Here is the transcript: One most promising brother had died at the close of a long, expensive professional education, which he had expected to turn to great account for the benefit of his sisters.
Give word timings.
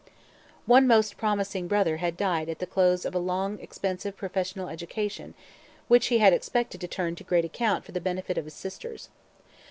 One 0.65 0.87
most 0.87 1.15
promising 1.15 1.67
brother 1.67 1.97
had 1.97 2.17
died 2.17 2.49
at 2.49 2.57
the 2.57 2.65
close 2.65 3.05
of 3.05 3.13
a 3.13 3.19
long, 3.19 3.59
expensive 3.59 4.17
professional 4.17 4.67
education, 4.67 5.35
which 5.87 6.07
he 6.07 6.17
had 6.17 6.33
expected 6.33 6.81
to 6.81 6.87
turn 6.87 7.13
to 7.17 7.23
great 7.23 7.45
account 7.45 7.85
for 7.85 7.91
the 7.91 8.01
benefit 8.01 8.35
of 8.35 8.45
his 8.45 8.55
sisters. 8.55 9.09